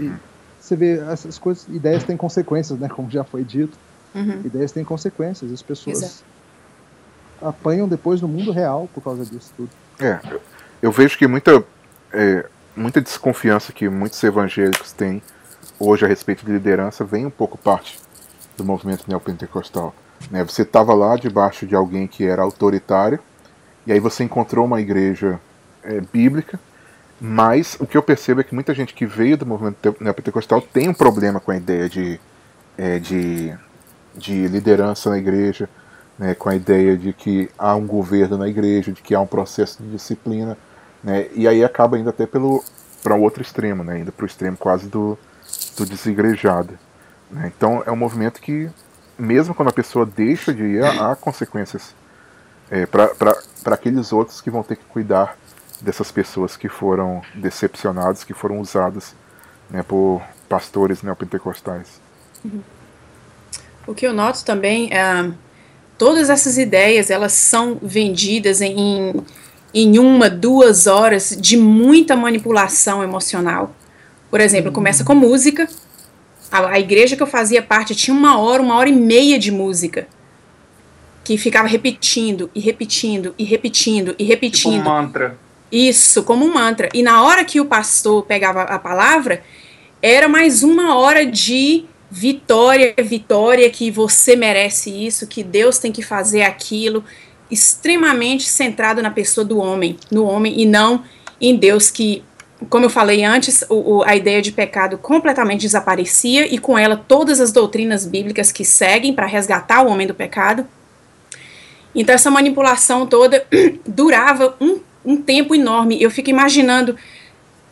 [0.00, 0.12] E
[0.60, 2.88] você vê, essas coisas, ideias têm consequências, né?
[2.88, 3.76] Como já foi dito,
[4.14, 4.42] uhum.
[4.44, 5.50] ideias têm consequências.
[5.50, 6.24] As pessoas Exato.
[7.40, 9.70] apanham depois no mundo real por causa disso tudo.
[9.98, 10.20] É,
[10.82, 11.64] eu, vejo que muita,
[12.12, 12.46] é,
[12.76, 15.22] muita desconfiança que muitos evangélicos têm
[15.78, 17.98] hoje a respeito de liderança vem um pouco parte
[18.56, 19.94] do movimento neopentecostal.
[20.30, 20.44] Né?
[20.44, 23.18] Você estava lá debaixo de alguém que era autoritário,
[23.86, 25.40] e aí você encontrou uma igreja
[25.82, 26.60] é, bíblica,
[27.20, 30.88] mas o que eu percebo é que muita gente que veio do movimento neopentecostal tem
[30.88, 32.18] um problema com a ideia de,
[32.78, 33.54] é, de,
[34.14, 35.68] de liderança na igreja,
[36.18, 39.26] né, com a ideia de que há um governo na igreja, de que há um
[39.26, 40.56] processo de disciplina,
[41.04, 43.94] né, e aí acaba indo até para o outro extremo, né?
[43.94, 45.18] Ainda para o extremo quase do,
[45.76, 46.78] do desigrejado.
[47.30, 47.52] Né?
[47.54, 48.68] Então é um movimento que,
[49.18, 51.94] mesmo quando a pessoa deixa de ir, há consequências
[52.70, 55.36] é, para aqueles outros que vão ter que cuidar
[55.80, 59.14] dessas pessoas que foram decepcionadas, que foram usadas
[59.70, 62.00] né, por pastores neopentecostais.
[63.86, 65.30] O que eu noto também é
[66.00, 69.12] todas essas ideias elas são vendidas em,
[69.74, 73.74] em uma, duas horas de muita manipulação emocional.
[74.30, 75.68] Por exemplo, começa com música.
[76.50, 79.50] A, a igreja que eu fazia parte tinha uma hora, uma hora e meia de
[79.50, 80.08] música
[81.22, 84.72] que ficava repetindo e repetindo e repetindo e repetindo.
[84.72, 85.38] Tipo um mantra.
[85.70, 86.88] Isso, como um mantra.
[86.92, 89.42] E na hora que o pastor pegava a palavra,
[90.02, 96.02] era mais uma hora de vitória, vitória, que você merece isso, que Deus tem que
[96.02, 97.04] fazer aquilo,
[97.50, 101.04] extremamente centrado na pessoa do homem, no homem, e não
[101.40, 102.22] em Deus que,
[102.68, 106.96] como eu falei antes, o, o, a ideia de pecado completamente desaparecia e com ela
[106.96, 110.66] todas as doutrinas bíblicas que seguem para resgatar o homem do pecado.
[111.94, 113.44] Então essa manipulação toda
[113.86, 116.00] durava um um tempo enorme.
[116.02, 116.96] Eu fico imaginando,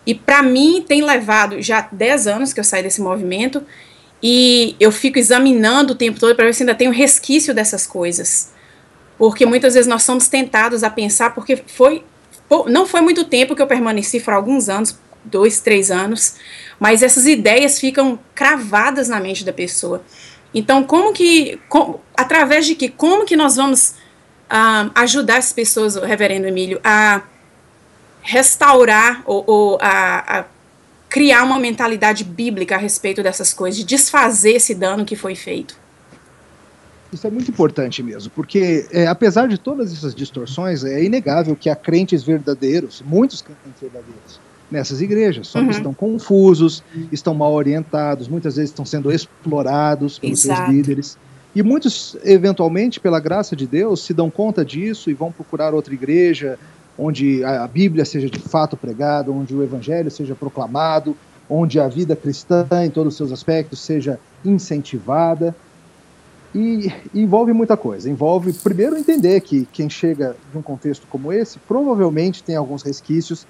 [0.06, 3.62] e para mim tem levado já 10 anos que eu saí desse movimento,
[4.22, 7.86] e eu fico examinando o tempo todo para ver se ainda tem um resquício dessas
[7.86, 8.52] coisas.
[9.16, 12.04] Porque muitas vezes nós somos tentados a pensar, porque foi
[12.66, 16.36] não foi muito tempo que eu permaneci, foram alguns anos, dois, três anos,
[16.80, 20.02] mas essas ideias ficam cravadas na mente da pessoa.
[20.54, 23.94] Então, como que, como, através de que, como que nós vamos
[24.94, 27.22] ajudar as pessoas, o reverendo Emílio, a
[28.22, 30.44] restaurar ou, ou a, a,
[31.08, 35.76] criar uma mentalidade bíblica a respeito dessas coisas, de desfazer esse dano que foi feito.
[37.10, 41.70] Isso é muito importante mesmo, porque é, apesar de todas essas distorções, é inegável que
[41.70, 44.38] há crentes verdadeiros, muitos crentes verdadeiros,
[44.70, 45.68] nessas igrejas, só uhum.
[45.68, 50.60] que estão confusos, estão mal orientados, muitas vezes estão sendo explorados pelos Exato.
[50.60, 51.18] seus líderes.
[51.58, 55.92] E muitos, eventualmente, pela graça de Deus, se dão conta disso e vão procurar outra
[55.92, 56.56] igreja
[56.96, 61.16] onde a Bíblia seja de fato pregada, onde o Evangelho seja proclamado,
[61.50, 65.52] onde a vida cristã, em todos os seus aspectos, seja incentivada.
[66.54, 68.08] E envolve muita coisa.
[68.08, 73.48] Envolve, primeiro, entender que quem chega de um contexto como esse provavelmente tem alguns resquícios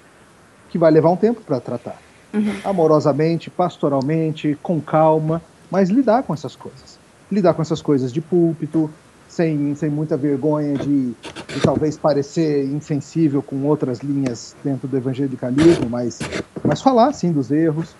[0.71, 2.01] que vai levar um tempo para tratar.
[2.33, 2.55] Uhum.
[2.63, 6.98] Amorosamente, pastoralmente, com calma, mas lidar com essas coisas
[7.31, 8.89] lidar com essas coisas de púlpito,
[9.27, 15.87] sem, sem muita vergonha de, de talvez parecer insensível com outras linhas dentro do evangelicalismo,
[15.89, 16.19] mas,
[16.63, 17.95] mas falar sim dos erros.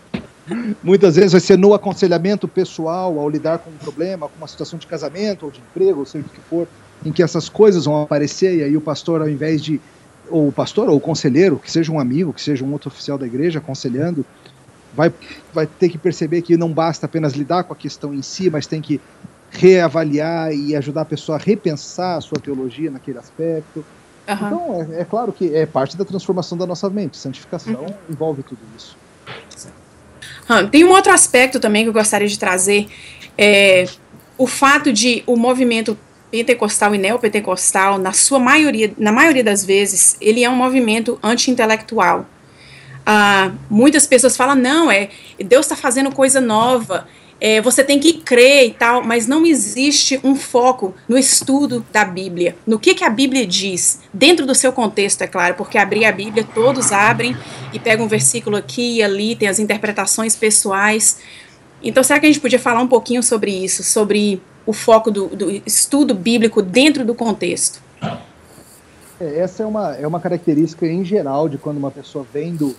[0.84, 4.80] Muitas vezes vai ser no aconselhamento pessoal, ao lidar com um problema, com uma situação
[4.80, 6.68] de casamento ou de emprego, ou seja o que for,
[7.06, 9.80] em que essas coisas vão aparecer, e aí o pastor, ao invés de.
[10.32, 13.18] Ou o pastor, ou o conselheiro, que seja um amigo, que seja um outro oficial
[13.18, 14.24] da igreja aconselhando,
[15.00, 15.14] vai,
[15.54, 18.68] vai ter que perceber que não basta apenas lidar com a questão em si, mas
[18.68, 19.00] tem que
[19.50, 23.86] reavaliar e ajudar a pessoa a repensar a sua teologia naquele aspecto.
[24.28, 24.36] Uhum.
[24.36, 27.16] Então, é, é, claro que é parte da transformação da nossa mente.
[27.16, 27.94] Santificação uhum.
[28.10, 28.98] envolve tudo isso.
[30.70, 32.88] tem um outro aspecto também que eu gostaria de trazer.
[33.38, 33.86] É,
[34.38, 35.98] o fato de o movimento
[36.30, 42.26] pentecostal e neopentecostal, na sua maioria, na maioria das vezes, ele é um movimento anti-intelectual.
[43.12, 45.10] Ah, muitas pessoas falam, não, é
[45.43, 47.08] Deus está fazendo coisa nova,
[47.41, 52.06] é, você tem que crer e tal, mas não existe um foco no estudo da
[52.06, 56.06] Bíblia, no que, que a Bíblia diz, dentro do seu contexto, é claro, porque abrir
[56.06, 57.36] a Bíblia, todos abrem
[57.74, 61.17] e pegam um versículo aqui e ali, tem as interpretações pessoais.
[61.82, 65.30] Então, será que a gente podia falar um pouquinho sobre isso, sobre o foco do,
[65.30, 67.82] do estudo bíblico dentro do contexto?
[69.19, 72.76] É, essa é uma, é uma característica em geral de quando uma pessoa vem do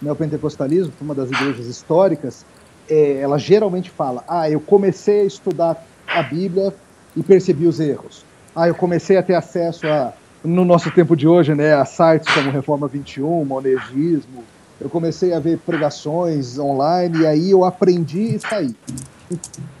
[0.00, 2.44] neopentecostalismo, uma das igrejas históricas,
[2.88, 6.74] é, ela geralmente fala: ah, eu comecei a estudar a Bíblia
[7.16, 8.24] e percebi os erros.
[8.54, 12.32] Ah, eu comecei a ter acesso a, no nosso tempo de hoje, né, a sites
[12.32, 14.44] como Reforma 21, Monegismo.
[14.80, 18.74] Eu comecei a ver pregações online e aí eu aprendi e saí.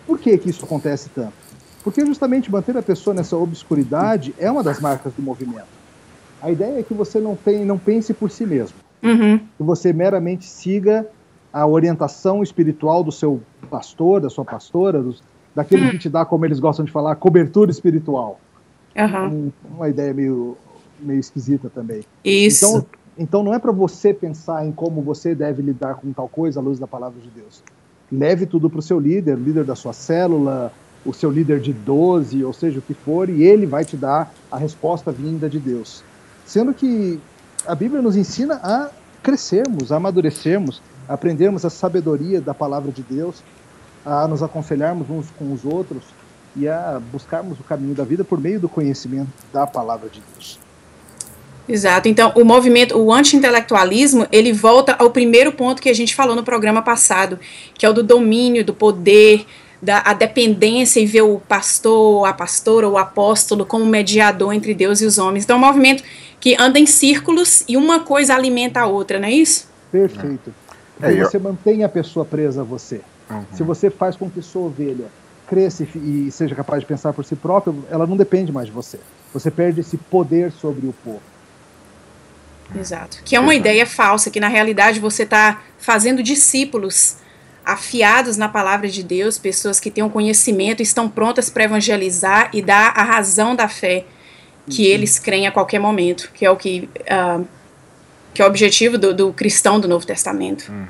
[0.06, 1.32] Por que que isso acontece tanto?
[1.84, 5.78] Porque justamente manter a pessoa nessa obscuridade é uma das marcas do movimento.
[6.42, 8.76] A ideia é que você não, tem, não pense por si mesmo.
[9.02, 9.38] Uhum.
[9.38, 11.06] Que você meramente siga
[11.52, 15.22] a orientação espiritual do seu pastor, da sua pastora, dos,
[15.54, 15.90] daquele hum.
[15.90, 18.40] que te dá, como eles gostam de falar, cobertura espiritual.
[18.96, 19.26] Uhum.
[19.26, 20.56] Um, uma ideia meio,
[21.00, 22.02] meio esquisita também.
[22.24, 22.66] Isso.
[22.66, 22.86] Então,
[23.18, 26.62] então não é para você pensar em como você deve lidar com tal coisa à
[26.62, 27.62] luz da palavra de Deus.
[28.10, 30.72] Leve tudo para o seu líder, líder da sua célula,
[31.04, 34.32] o seu líder de 12, ou seja, o que for, e ele vai te dar
[34.50, 36.02] a resposta vinda de Deus.
[36.46, 37.20] Sendo que
[37.66, 38.90] a Bíblia nos ensina a
[39.22, 43.42] crescermos, amadurecermos, aprendermos a sabedoria da palavra de Deus,
[44.04, 46.02] a nos aconselharmos uns com os outros
[46.56, 50.58] e a buscarmos o caminho da vida por meio do conhecimento da palavra de Deus.
[51.68, 52.08] Exato.
[52.08, 56.42] Então, o movimento, o anti-intelectualismo, ele volta ao primeiro ponto que a gente falou no
[56.42, 57.38] programa passado,
[57.74, 59.44] que é o do domínio, do poder,
[59.80, 65.02] da a dependência e ver o pastor, a pastora, o apóstolo como mediador entre Deus
[65.02, 65.44] e os homens.
[65.44, 66.02] Então, um movimento
[66.40, 69.68] que anda em círculos e uma coisa alimenta a outra, não é isso?
[69.90, 70.52] Perfeito.
[71.00, 71.26] É, eu...
[71.26, 73.00] você mantém a pessoa presa a você.
[73.30, 73.44] Uhum.
[73.52, 75.06] Se você faz com que sua ovelha
[75.46, 79.00] cresça e seja capaz de pensar por si própria, ela não depende mais de você.
[79.32, 81.22] Você perde esse poder sobre o povo.
[82.78, 83.22] Exato.
[83.24, 87.16] Que é uma ideia falsa, que na realidade você está fazendo discípulos
[87.64, 92.62] afiados na palavra de Deus, pessoas que têm um conhecimento, estão prontas para evangelizar e
[92.62, 94.04] dar a razão da fé
[94.68, 94.94] que uhum.
[94.94, 97.44] eles creem a qualquer momento, que é o que, uh,
[98.34, 100.70] que é o objetivo do, do, cristão do Novo Testamento.
[100.70, 100.86] Uhum.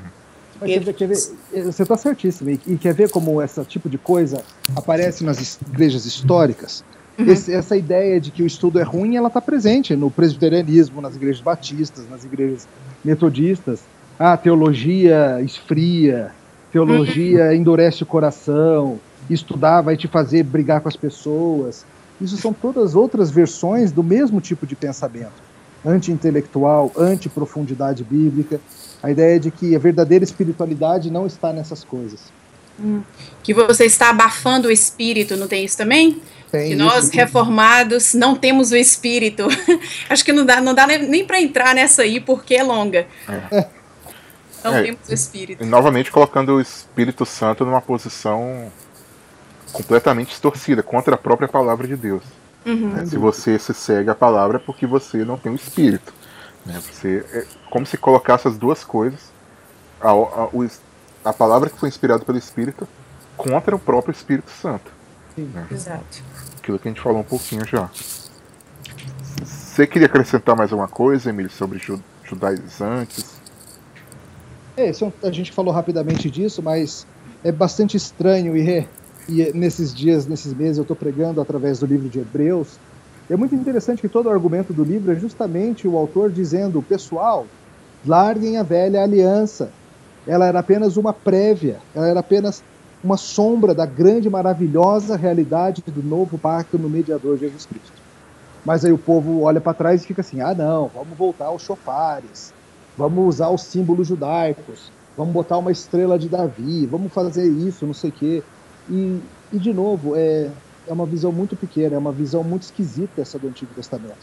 [0.61, 0.93] Ele...
[0.93, 4.43] Quer ver, você está certíssimo, e quer ver como esse tipo de coisa
[4.75, 6.83] aparece nas igrejas históricas?
[7.17, 7.27] Uhum.
[7.27, 11.15] Esse, essa ideia de que o estudo é ruim, ela está presente no presbiterianismo, nas
[11.15, 12.67] igrejas batistas, nas igrejas
[13.03, 13.79] metodistas.
[14.17, 16.31] Ah, teologia esfria,
[16.71, 17.53] teologia uhum.
[17.53, 21.85] endurece o coração, estudar vai te fazer brigar com as pessoas.
[22.21, 25.49] Isso são todas outras versões do mesmo tipo de pensamento.
[25.85, 28.59] Anti-intelectual, anti-profundidade bíblica.
[29.01, 32.19] A ideia de que a verdadeira espiritualidade não está nessas coisas.
[32.77, 33.01] Hum.
[33.41, 36.21] Que você está abafando o espírito, não tem isso também?
[36.51, 37.15] Tem que nós, isso.
[37.15, 39.47] reformados, não temos o espírito.
[40.09, 43.07] Acho que não dá, não dá nem para entrar nessa aí, porque é longa.
[43.51, 43.67] É.
[44.63, 45.63] Não é, temos o espírito.
[45.63, 48.71] E, novamente colocando o Espírito Santo numa posição
[49.71, 52.23] completamente distorcida, contra a própria palavra de Deus.
[52.65, 52.89] Uhum.
[52.89, 53.05] Né?
[53.05, 56.13] Se você se segue a palavra é porque você não tem o espírito.
[56.65, 56.79] Né?
[56.79, 59.31] Você, é como se colocasse as duas coisas,
[60.01, 60.49] a, a,
[61.29, 62.87] a palavra que foi inspirada pelo Espírito,
[63.37, 64.91] contra o próprio Espírito Santo.
[65.37, 65.67] Né?
[65.71, 66.23] Exato.
[66.57, 67.89] Aquilo que a gente falou um pouquinho já.
[69.43, 71.81] Você queria acrescentar mais alguma coisa, Emílio, sobre
[72.23, 73.39] judaizantes?
[74.75, 74.91] É,
[75.23, 77.05] a gente falou rapidamente disso, mas
[77.43, 78.61] é bastante estranho e
[79.29, 82.79] e nesses dias, nesses meses, eu estou pregando através do livro de Hebreus.
[83.29, 87.45] É muito interessante que todo o argumento do livro é justamente o autor dizendo: pessoal,
[88.05, 89.69] larguem a velha aliança.
[90.27, 92.63] Ela era apenas uma prévia, ela era apenas
[93.03, 97.93] uma sombra da grande, maravilhosa realidade do novo pacto no mediador Jesus Cristo.
[98.65, 101.61] Mas aí o povo olha para trás e fica assim: ah, não, vamos voltar aos
[101.61, 102.51] chofares,
[102.97, 107.93] vamos usar os símbolos judaicos, vamos botar uma estrela de Davi, vamos fazer isso, não
[107.93, 108.43] sei o quê.
[108.89, 109.21] E,
[109.53, 110.49] e de novo, é,
[110.87, 114.17] é uma visão muito pequena, é uma visão muito esquisita essa do Antigo Testamento.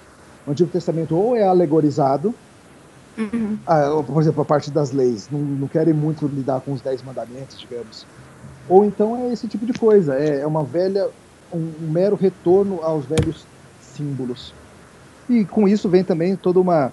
[0.46, 2.34] O Antigo Testamento ou é alegorizado,
[3.16, 3.56] uhum.
[3.66, 7.02] a, por exemplo, a parte das leis, não, não, querem muito lidar com os dez
[7.02, 8.04] mandamentos, digamos.
[8.68, 11.08] Ou então é esse tipo de coisa, é, é uma velha,
[11.52, 13.46] um, um mero retorno aos velhos
[13.80, 14.52] símbolos.
[15.28, 16.92] E com isso vem também toda uma,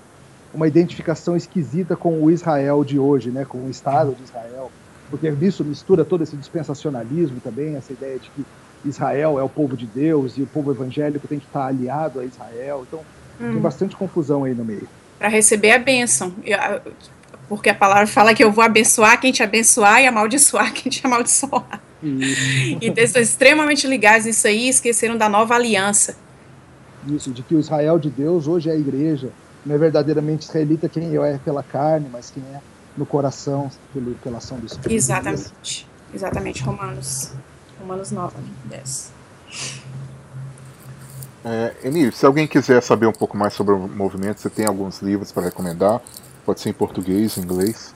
[0.53, 4.71] uma identificação esquisita com o Israel de hoje, né, com o Estado de Israel
[5.13, 8.43] porque isso mistura todo esse dispensacionalismo também, essa ideia de que
[8.83, 12.25] Israel é o povo de Deus e o povo evangélico tem que estar aliado a
[12.25, 12.83] Israel.
[12.87, 12.99] Então,
[13.39, 13.51] hum.
[13.51, 14.89] tem bastante confusão aí no meio.
[15.19, 16.33] Para receber a bênção.
[17.47, 21.05] Porque a palavra fala que eu vou abençoar quem te abençoar e amaldiçoar quem te
[21.05, 21.79] amaldiçoar.
[22.01, 22.77] Isso.
[22.81, 26.17] Então, estão extremamente ligados nisso aí e esqueceram da nova aliança.
[27.07, 29.29] Isso, de que o Israel de Deus hoje é a igreja.
[29.63, 34.37] Não é verdadeiramente israelita quem é pela carne, mas quem é no coração pelo, pela
[34.37, 34.93] ação do Espírito.
[34.93, 35.87] Exatamente.
[36.13, 36.63] Exatamente.
[36.63, 37.31] Romanos,
[37.79, 39.11] Romanos 9, 10.
[41.45, 45.01] É, Emílio, se alguém quiser saber um pouco mais sobre o movimento, você tem alguns
[45.01, 46.01] livros para recomendar?
[46.45, 47.93] Pode ser em português, em inglês?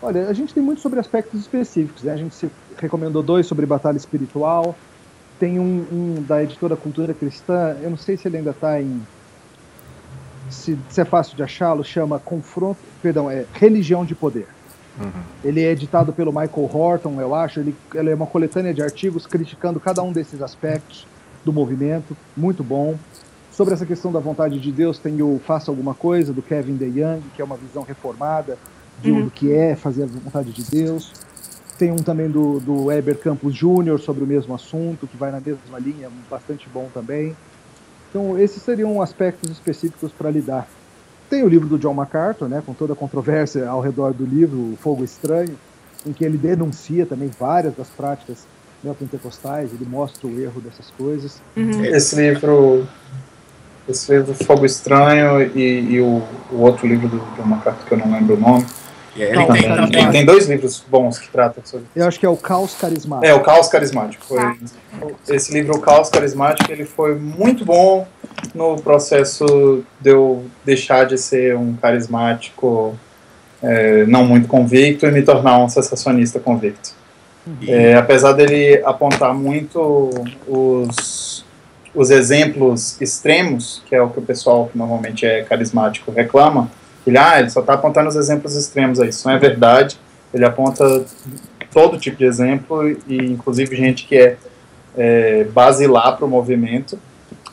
[0.00, 2.02] Olha, a gente tem muito sobre aspectos específicos.
[2.02, 2.12] Né?
[2.12, 4.74] A gente recomendou dois sobre batalha espiritual.
[5.38, 9.02] Tem um, um da editora Cultura Cristã, eu não sei se ele ainda está em
[10.50, 14.46] se, se é fácil de achá-lo, chama Confronto, perdão, é Religião de Poder.
[14.98, 15.10] Uhum.
[15.44, 17.60] Ele é editado pelo Michael Horton, eu acho.
[17.60, 21.06] Ele, ele é uma coletânea de artigos criticando cada um desses aspectos
[21.44, 22.96] do movimento, muito bom.
[23.50, 27.22] Sobre essa questão da vontade de Deus, tem o Faça Alguma Coisa, do Kevin DeYoung,
[27.34, 28.58] que é uma visão reformada
[29.02, 29.24] de, uhum.
[29.24, 31.12] do que é fazer a vontade de Deus.
[31.78, 33.98] Tem um também do, do Weber Campos Jr.
[33.98, 37.34] sobre o mesmo assunto, que vai na mesma linha, bastante bom também.
[38.10, 40.68] Então, esses seriam aspectos específicos para lidar.
[41.30, 44.58] Tem o livro do John MacArthur, né, com toda a controvérsia ao redor do livro,
[44.58, 45.56] O Fogo Estranho,
[46.04, 48.44] em que ele denuncia também várias das práticas
[48.82, 51.40] neopentecostais, ele mostra o erro dessas coisas.
[51.56, 51.84] Uhum.
[51.84, 52.86] Esse livro
[53.88, 57.98] esse livro Fogo Estranho e, e o, o, outro livro do John MacArthur, que eu
[57.98, 58.66] não lembro o nome.
[59.16, 60.02] Yeah, ele, tem, também.
[60.02, 63.26] ele tem dois livros bons que tratam sobre Eu acho que é o Caos Carismático.
[63.26, 64.24] É, o Caos Carismático.
[64.24, 64.56] Foi, ah.
[65.28, 68.06] Esse livro, o Caos Carismático, ele foi muito bom
[68.54, 72.96] no processo de eu deixar de ser um carismático
[73.62, 76.90] é, não muito convicto e me tornar um sensacionista convicto.
[77.46, 77.56] Uhum.
[77.66, 80.10] É, apesar dele apontar muito
[80.46, 81.44] os,
[81.94, 86.70] os exemplos extremos, que é o que o pessoal que normalmente é carismático reclama,
[87.06, 89.98] ele, ah, ele só está apontando os exemplos extremos aí, isso não é verdade,
[90.32, 91.04] ele aponta
[91.72, 94.36] todo tipo de exemplo, e inclusive gente que é,
[94.96, 96.98] é basilar para o movimento,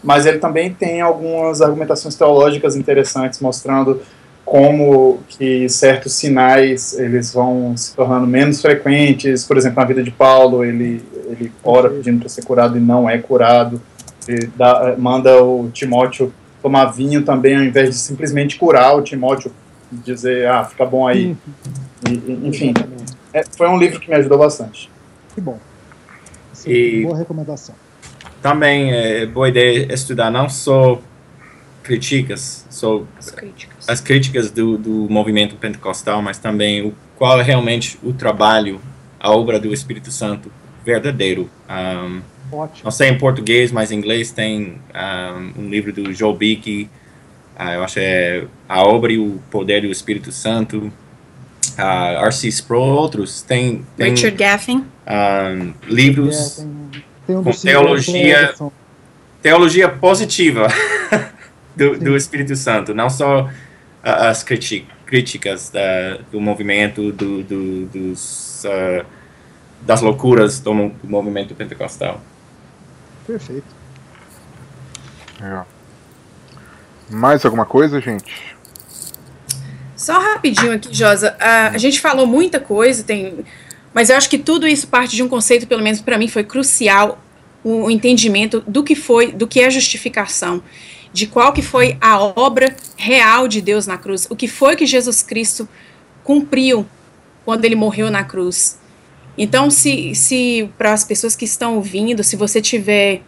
[0.03, 4.01] mas ele também tem algumas argumentações teológicas interessantes, mostrando
[4.47, 9.43] como que certos sinais eles vão se tornando menos frequentes.
[9.43, 13.09] Por exemplo, na vida de Paulo, ele, ele ora pedindo para ser curado e não
[13.09, 13.81] é curado.
[14.55, 16.31] Dá, manda o Timóteo
[16.61, 19.51] tomar vinho também, ao invés de simplesmente curar o Timóteo,
[19.91, 21.35] dizer, ah, fica bom aí.
[22.09, 22.73] E, enfim,
[23.33, 24.89] é, foi um livro que me ajudou bastante.
[25.33, 25.59] Que bom.
[26.53, 27.75] Sim, e boa recomendação.
[28.41, 31.01] Também é boa ideia estudar não só
[31.83, 37.43] críticas sobre as críticas, as críticas do, do movimento pentecostal, mas também o, qual é
[37.43, 38.81] realmente o trabalho,
[39.19, 40.51] a obra do Espírito Santo
[40.85, 41.49] verdadeiro.
[41.69, 42.81] Um, Ótimo.
[42.83, 46.89] Não sei em português, mas em inglês tem um, um livro do Joe Beeke,
[47.59, 50.91] uh, eu acho é A Obra e o Poder do Espírito Santo,
[51.77, 52.47] uh, R.C.
[52.47, 53.41] Sproul, outros.
[53.41, 54.85] Tem, tem Richard Gaffin.
[55.07, 58.53] Um, livros yeah, tem, tem um com teologia,
[59.41, 60.67] teologia positiva.
[61.77, 63.49] do, do Espírito Santo, não só
[64.01, 64.43] as
[65.05, 69.05] críticas da, do movimento, do, do dos, uh,
[69.81, 72.19] das loucuras do, do, movimento pentecostal.
[73.27, 73.67] Perfeito.
[75.41, 75.63] É.
[77.09, 78.57] Mais alguma coisa, gente?
[79.95, 81.33] Só rapidinho aqui, Josa.
[81.33, 83.45] Uh, a gente falou muita coisa, tem,
[83.93, 86.43] mas eu acho que tudo isso parte de um conceito, pelo menos para mim, foi
[86.43, 87.21] crucial
[87.63, 90.63] o entendimento do que foi, do que é justificação
[91.17, 94.85] de qual que foi a obra real de Deus na cruz, o que foi que
[94.85, 95.67] Jesus Cristo
[96.23, 96.85] cumpriu
[97.43, 98.77] quando ele morreu na cruz.
[99.37, 103.21] Então, se, se para as pessoas que estão ouvindo, se você tiver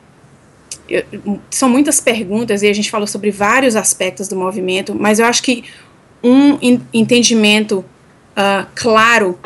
[1.52, 5.44] são muitas perguntas e a gente falou sobre vários aspectos do movimento, mas eu acho
[5.44, 5.64] que
[6.24, 6.58] um
[6.92, 7.86] entendimento
[8.32, 9.38] uh, claro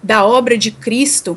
[0.00, 1.36] da obra de Cristo,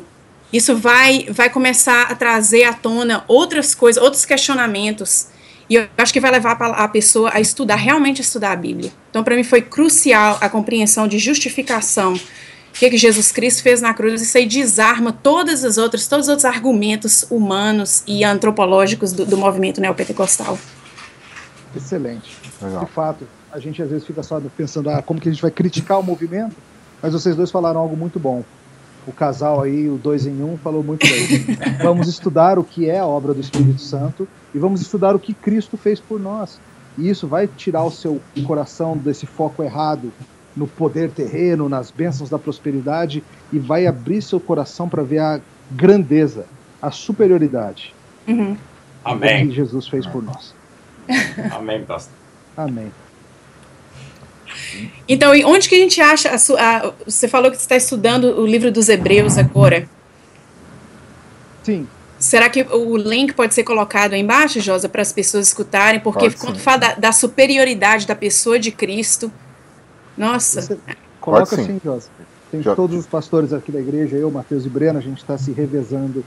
[0.52, 5.26] isso vai, vai começar a trazer à tona outras coisas, outros questionamentos
[5.68, 8.92] e eu acho que vai levar a pessoa a estudar, realmente estudar a Bíblia.
[9.10, 12.18] Então, para mim, foi crucial a compreensão de justificação,
[12.76, 14.20] o que, que Jesus Cristo fez na cruz.
[14.20, 19.38] Isso aí desarma todas as outras, todos os outros argumentos humanos e antropológicos do, do
[19.38, 20.58] movimento neopentecostal.
[21.74, 22.36] Excelente.
[22.60, 22.84] Legal.
[22.84, 25.50] De fato, a gente às vezes fica só pensando, ah, como que a gente vai
[25.50, 26.54] criticar o movimento?
[27.02, 28.44] Mas vocês dois falaram algo muito bom
[29.06, 31.56] o casal aí, o dois em um, falou muito bem.
[31.80, 35.32] vamos estudar o que é a obra do Espírito Santo e vamos estudar o que
[35.32, 36.58] Cristo fez por nós.
[36.98, 40.12] E isso vai tirar o seu coração desse foco errado
[40.56, 45.40] no poder terreno, nas bênçãos da prosperidade e vai abrir seu coração para ver a
[45.70, 46.46] grandeza,
[46.80, 47.94] a superioridade.
[48.26, 48.56] Uhum.
[49.04, 49.48] Amém.
[49.48, 50.54] que Jesus fez por nós.
[51.52, 52.14] Amém, pastor.
[52.56, 52.90] Amém.
[55.08, 56.30] Então, onde que a gente acha?
[56.30, 59.88] A, a, você falou que você está estudando o livro dos Hebreus agora.
[61.62, 61.86] Sim.
[62.18, 66.00] Será que o link pode ser colocado aí embaixo, Josa, para as pessoas escutarem?
[66.00, 66.62] Porque pode quando sim.
[66.62, 69.30] fala da, da, superioridade da pessoa de Cristo,
[70.16, 70.62] nossa.
[70.62, 70.78] Você
[71.20, 71.62] coloca sim.
[71.62, 72.08] assim, Josa.
[72.50, 72.74] Tem Já.
[72.74, 76.24] todos os pastores aqui da igreja, eu, Mateus e Breno, a gente está se revezando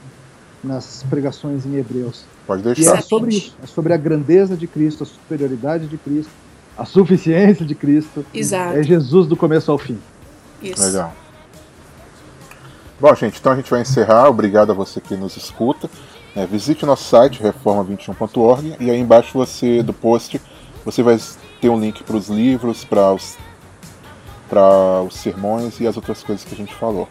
[0.62, 2.24] nas pregações em Hebreus.
[2.46, 2.96] Pode deixar.
[2.96, 6.30] E é sobre isso, é sobre a grandeza de Cristo, a superioridade de Cristo
[6.80, 8.24] a suficiência de Cristo.
[8.32, 8.78] Exato.
[8.78, 9.98] É Jesus do começo ao fim.
[10.62, 10.82] Isso.
[10.82, 11.12] Legal.
[12.98, 14.28] Bom, gente, então a gente vai encerrar.
[14.30, 15.90] Obrigado a você que nos escuta.
[16.34, 20.40] É, visite o nosso site, reforma21.org, e aí embaixo você do post
[20.84, 21.18] você vai
[21.60, 23.36] ter um link para os livros, para os,
[24.50, 27.08] para os sermões e as outras coisas que a gente falou.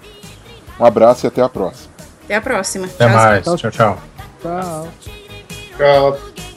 [0.79, 1.89] Um abraço e até a próxima.
[2.25, 2.85] Até a próxima.
[2.85, 3.43] Até tchau, mais.
[3.43, 3.71] Tchau, tchau.
[4.41, 4.87] Tchau.
[5.77, 6.48] Tchau.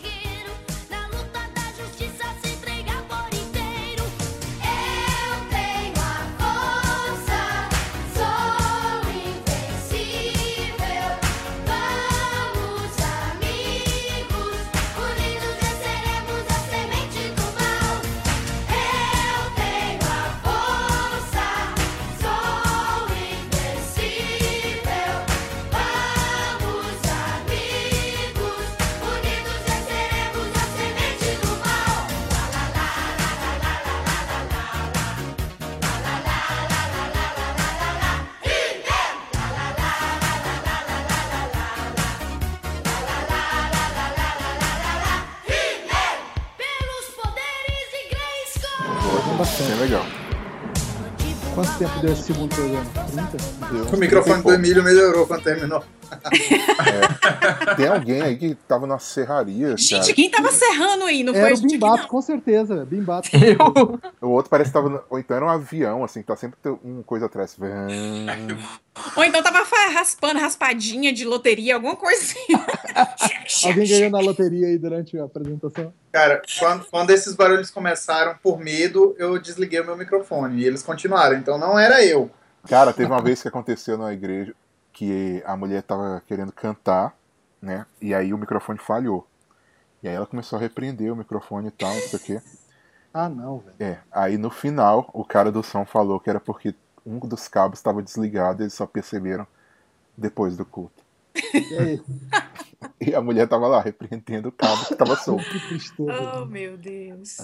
[49.42, 49.70] Bastante.
[49.70, 50.06] Bem legal.
[51.54, 52.86] Quanto tempo deu esse segundo programa?
[53.10, 53.36] 30?
[53.72, 55.84] Deu O microfone 30 do Emílio melhorou quando terminou.
[56.16, 57.76] Pouco.
[57.76, 59.76] Tem alguém aí que tava numa serraria, cara.
[59.76, 61.22] Gente, quem tava serrando aí?
[61.22, 62.84] Não foi Era a o Bimbato, com certeza.
[62.84, 63.28] Bimbato.
[63.32, 64.00] Eu.
[64.20, 65.04] O outro parece que tava.
[65.08, 67.56] Ou então era um avião, assim, tá sempre uma coisa atrás.
[69.16, 73.66] Ou então tava raspando raspadinha de loteria, alguma coisa assim.
[73.66, 75.92] Alguém ganhou na loteria aí durante a apresentação?
[76.12, 80.62] Cara, quando, quando esses barulhos começaram, por medo, eu desliguei o meu microfone.
[80.62, 82.30] E eles continuaram, então não era eu.
[82.68, 84.54] Cara, teve uma vez que aconteceu na igreja
[84.92, 87.16] que a mulher tava querendo cantar,
[87.60, 87.86] né?
[88.00, 89.26] E aí o microfone falhou.
[90.02, 92.42] E aí ela começou a repreender o microfone e tal, não sei o quê.
[93.14, 93.76] Ah, não, velho.
[93.78, 96.74] É, aí no final o cara do som falou que era porque
[97.04, 99.46] um dos cabos estava desligado e eles só perceberam
[100.16, 101.02] depois do culto.
[101.34, 102.00] E?
[103.00, 105.44] E a mulher tava lá repreendendo o cabo que tava solto.
[105.44, 106.40] Que tristeza.
[106.40, 107.38] Oh, meu Deus.